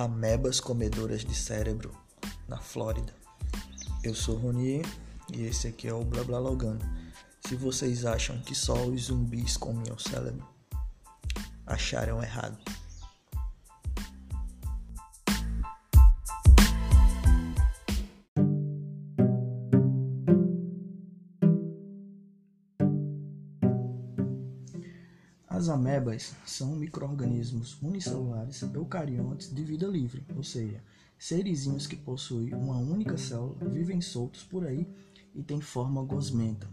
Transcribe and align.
amebas 0.00 0.60
comedoras 0.60 1.22
de 1.22 1.34
cérebro 1.34 1.92
na 2.48 2.58
Flórida. 2.58 3.14
Eu 4.02 4.14
sou 4.14 4.34
Ronier 4.34 4.86
e 5.30 5.44
esse 5.44 5.68
aqui 5.68 5.88
é 5.88 5.92
o 5.92 6.02
Blá 6.02 6.24
Blá 6.24 6.38
Logando. 6.38 6.82
Se 7.46 7.54
vocês 7.54 8.06
acham 8.06 8.40
que 8.40 8.54
só 8.54 8.86
os 8.86 9.04
zumbis 9.04 9.58
comem 9.58 9.92
o 9.92 9.98
cérebro, 9.98 10.46
acharam 11.66 12.22
errado. 12.22 12.56
As 25.60 25.68
amebas 25.68 26.34
são 26.46 26.74
microorganismos 26.74 27.76
unicelulares 27.82 28.62
eucariontes 28.62 29.54
de 29.54 29.62
vida 29.62 29.86
livre, 29.86 30.24
ou 30.34 30.42
seja, 30.42 30.82
serizinhos 31.18 31.86
que 31.86 31.96
possuem 31.96 32.54
uma 32.54 32.78
única 32.78 33.18
célula, 33.18 33.68
vivem 33.68 34.00
soltos 34.00 34.42
por 34.42 34.64
aí 34.64 34.88
e 35.34 35.42
têm 35.42 35.60
forma 35.60 36.02
gosmenta. 36.02 36.66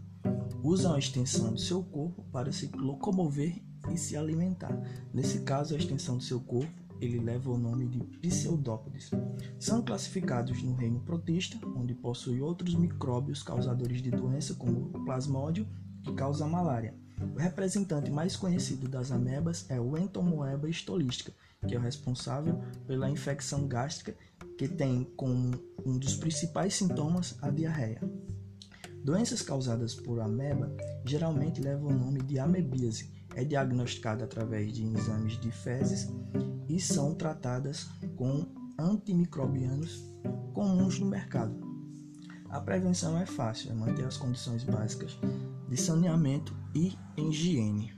Usam 0.62 0.94
a 0.94 0.98
extensão 0.98 1.52
do 1.52 1.60
seu 1.60 1.82
corpo 1.82 2.24
para 2.32 2.50
se 2.50 2.70
locomover 2.74 3.62
e 3.92 3.98
se 3.98 4.16
alimentar. 4.16 4.74
Nesse 5.12 5.40
caso, 5.40 5.74
a 5.74 5.78
extensão 5.78 6.16
do 6.16 6.24
seu 6.24 6.40
corpo 6.40 6.72
ele 6.98 7.20
leva 7.20 7.50
o 7.50 7.58
nome 7.58 7.86
de 7.88 8.00
pseudópodes. 8.20 9.10
São 9.60 9.82
classificados 9.82 10.62
no 10.62 10.74
reino 10.74 11.00
protista, 11.00 11.58
onde 11.76 11.92
possui 11.92 12.40
outros 12.40 12.74
micróbios 12.74 13.42
causadores 13.42 14.00
de 14.00 14.10
doença 14.10 14.54
como 14.54 14.86
o 14.94 15.04
plasmódio, 15.04 15.68
que 16.02 16.14
causa 16.14 16.46
malária. 16.46 16.94
O 17.34 17.38
representante 17.38 18.10
mais 18.10 18.36
conhecido 18.36 18.88
das 18.88 19.10
amebas 19.10 19.66
é 19.68 19.80
o 19.80 19.96
Entomoeba 19.96 20.68
stolística, 20.68 21.32
que 21.66 21.74
é 21.74 21.78
o 21.78 21.82
responsável 21.82 22.60
pela 22.86 23.10
infecção 23.10 23.66
gástrica, 23.66 24.14
que 24.56 24.68
tem 24.68 25.04
como 25.16 25.58
um 25.84 25.98
dos 25.98 26.16
principais 26.16 26.74
sintomas 26.74 27.36
a 27.42 27.50
diarreia. 27.50 28.00
Doenças 29.04 29.42
causadas 29.42 29.94
por 29.94 30.20
ameba 30.20 30.74
geralmente 31.04 31.60
levam 31.60 31.90
o 31.90 31.98
nome 31.98 32.20
de 32.22 32.38
amebíase. 32.38 33.10
É 33.34 33.44
diagnosticada 33.44 34.24
através 34.24 34.72
de 34.72 34.84
exames 34.84 35.38
de 35.40 35.50
fezes 35.50 36.08
e 36.68 36.80
são 36.80 37.14
tratadas 37.14 37.88
com 38.16 38.46
antimicrobianos 38.78 40.04
comuns 40.52 40.98
no 40.98 41.06
mercado. 41.06 41.67
A 42.50 42.60
prevenção 42.60 43.18
é 43.18 43.26
fácil, 43.26 43.70
é 43.70 43.74
manter 43.74 44.06
as 44.06 44.16
condições 44.16 44.64
básicas 44.64 45.18
de 45.68 45.76
saneamento 45.76 46.56
e 46.74 46.96
higiene. 47.16 47.92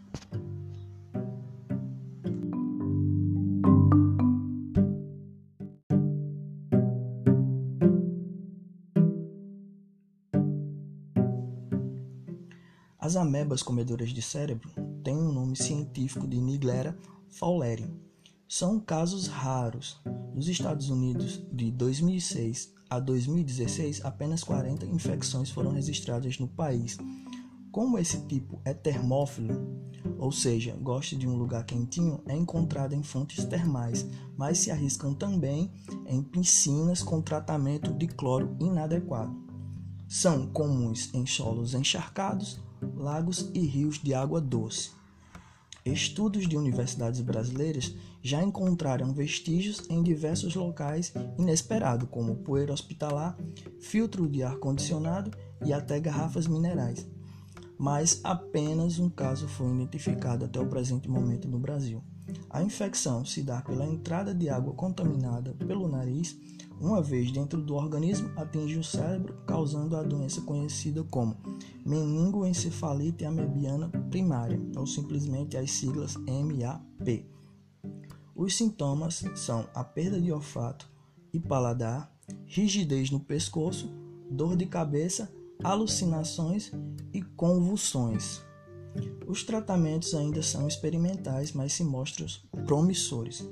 As 12.98 13.16
amebas 13.16 13.62
comedoras 13.62 14.10
de 14.10 14.20
cérebro 14.20 14.68
têm 15.02 15.16
o 15.16 15.30
um 15.30 15.32
nome 15.32 15.56
científico 15.56 16.26
de 16.26 16.40
Niglera 16.40 16.96
fowleri. 17.28 17.88
São 18.48 18.80
casos 18.80 19.26
raros. 19.28 20.00
Nos 20.34 20.48
Estados 20.48 20.90
Unidos, 20.90 21.40
de 21.52 21.70
2006 21.70 22.79
a 22.90 22.98
2016, 22.98 24.04
apenas 24.04 24.42
40 24.42 24.84
infecções 24.86 25.48
foram 25.48 25.70
registradas 25.70 26.38
no 26.40 26.48
país. 26.48 26.98
Como 27.70 27.96
esse 27.96 28.20
tipo 28.26 28.60
é 28.64 28.74
termófilo, 28.74 29.54
ou 30.18 30.32
seja, 30.32 30.76
gosta 30.82 31.14
de 31.14 31.28
um 31.28 31.36
lugar 31.36 31.64
quentinho, 31.64 32.20
é 32.26 32.36
encontrado 32.36 32.94
em 32.94 33.02
fontes 33.02 33.44
termais, 33.44 34.04
mas 34.36 34.58
se 34.58 34.72
arriscam 34.72 35.14
também 35.14 35.70
em 36.04 36.20
piscinas 36.20 37.00
com 37.00 37.22
tratamento 37.22 37.92
de 37.92 38.08
cloro 38.08 38.56
inadequado. 38.58 39.36
São 40.08 40.48
comuns 40.48 41.14
em 41.14 41.24
solos 41.24 41.74
encharcados, 41.74 42.60
lagos 42.96 43.48
e 43.54 43.60
rios 43.60 44.00
de 44.02 44.12
água 44.12 44.40
doce. 44.40 44.90
Estudos 45.84 46.46
de 46.46 46.56
universidades 46.56 47.20
brasileiras 47.20 47.94
já 48.22 48.42
encontraram 48.42 49.14
vestígios 49.14 49.82
em 49.88 50.02
diversos 50.02 50.54
locais 50.54 51.12
inesperados, 51.38 52.08
como 52.10 52.36
poeira 52.36 52.72
hospitalar, 52.72 53.36
filtro 53.80 54.28
de 54.28 54.42
ar-condicionado 54.42 55.30
e 55.64 55.72
até 55.72 55.98
garrafas 55.98 56.46
minerais. 56.46 57.08
Mas 57.78 58.20
apenas 58.22 58.98
um 58.98 59.08
caso 59.08 59.48
foi 59.48 59.72
identificado 59.72 60.44
até 60.44 60.60
o 60.60 60.66
presente 60.66 61.08
momento 61.08 61.48
no 61.48 61.58
Brasil. 61.58 62.04
A 62.48 62.62
infecção 62.62 63.24
se 63.24 63.42
dá 63.42 63.60
pela 63.62 63.86
entrada 63.86 64.34
de 64.34 64.48
água 64.48 64.72
contaminada 64.74 65.54
pelo 65.54 65.88
nariz, 65.88 66.36
uma 66.80 67.02
vez 67.02 67.30
dentro 67.30 67.60
do 67.60 67.74
organismo, 67.74 68.30
atinge 68.36 68.78
o 68.78 68.84
cérebro, 68.84 69.36
causando 69.46 69.96
a 69.96 70.02
doença 70.02 70.40
conhecida 70.40 71.04
como 71.04 71.36
meningoencefalite 71.84 73.24
amebiana 73.24 73.88
primária, 74.10 74.60
ou 74.76 74.86
simplesmente 74.86 75.56
as 75.56 75.70
siglas 75.70 76.16
MAP. 76.16 77.26
Os 78.34 78.56
sintomas 78.56 79.22
são 79.34 79.68
a 79.74 79.84
perda 79.84 80.18
de 80.18 80.32
olfato 80.32 80.88
e 81.32 81.38
paladar, 81.38 82.10
rigidez 82.46 83.10
no 83.10 83.20
pescoço, 83.20 83.92
dor 84.30 84.56
de 84.56 84.64
cabeça, 84.64 85.30
alucinações 85.62 86.72
e 87.12 87.20
convulsões. 87.20 88.42
Os 89.30 89.44
tratamentos 89.44 90.12
ainda 90.12 90.42
são 90.42 90.66
experimentais, 90.66 91.52
mas 91.52 91.72
se 91.72 91.84
mostram 91.84 92.26
promissores. 92.66 93.48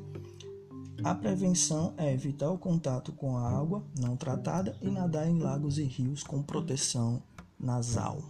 A 1.04 1.14
prevenção 1.14 1.94
é 1.96 2.12
evitar 2.12 2.50
o 2.50 2.58
contato 2.58 3.12
com 3.12 3.36
a 3.36 3.48
água 3.48 3.84
não 3.96 4.16
tratada 4.16 4.76
e 4.82 4.90
nadar 4.90 5.28
em 5.28 5.38
lagos 5.38 5.78
e 5.78 5.84
rios 5.84 6.24
com 6.24 6.42
proteção 6.42 7.22
nasal. 7.56 8.20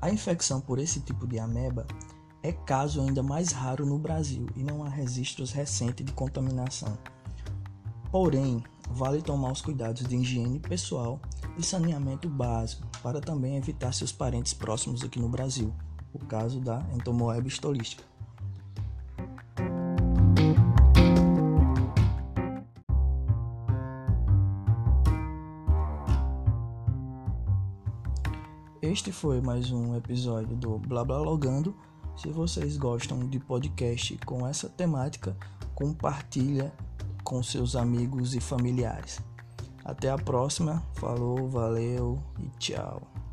A 0.00 0.08
infecção 0.08 0.60
por 0.60 0.78
esse 0.78 1.00
tipo 1.00 1.26
de 1.26 1.40
ameba 1.40 1.84
é 2.46 2.52
caso 2.52 3.00
ainda 3.00 3.24
mais 3.24 3.50
raro 3.50 3.84
no 3.84 3.98
Brasil 3.98 4.46
e 4.54 4.62
não 4.62 4.84
há 4.84 4.88
registros 4.88 5.50
recentes 5.50 6.06
de 6.06 6.12
contaminação. 6.12 6.96
Porém, 8.08 8.62
vale 8.88 9.20
tomar 9.20 9.50
os 9.50 9.60
cuidados 9.60 10.06
de 10.06 10.14
higiene 10.14 10.60
pessoal 10.60 11.20
e 11.58 11.62
saneamento 11.64 12.28
básico 12.28 12.86
para 13.02 13.20
também 13.20 13.56
evitar 13.56 13.92
seus 13.92 14.12
parentes 14.12 14.54
próximos 14.54 15.02
aqui 15.02 15.18
no 15.18 15.28
Brasil, 15.28 15.74
o 16.12 16.20
caso 16.20 16.60
da 16.60 16.86
entomoeba 16.94 17.48
stolística. 17.48 18.04
Este 28.80 29.10
foi 29.10 29.40
mais 29.40 29.72
um 29.72 29.96
episódio 29.96 30.54
do 30.54 30.78
Blá 30.78 31.04
Blá 31.04 31.18
Logando. 31.18 31.74
Se 32.16 32.28
vocês 32.30 32.76
gostam 32.76 33.28
de 33.28 33.38
podcast 33.38 34.16
com 34.24 34.46
essa 34.46 34.68
temática, 34.68 35.36
compartilha 35.74 36.72
com 37.22 37.42
seus 37.42 37.76
amigos 37.76 38.34
e 38.34 38.40
familiares. 38.40 39.20
Até 39.84 40.10
a 40.10 40.16
próxima. 40.16 40.82
Falou, 40.94 41.48
valeu 41.48 42.18
e 42.38 42.48
tchau. 42.58 43.25